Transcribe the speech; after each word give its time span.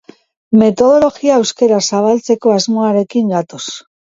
Metodologia 0.61 1.35
euskaraz 1.41 1.81
zabaltzeko 1.91 2.55
asmoarekin 2.57 3.33
gatoz. 3.37 3.65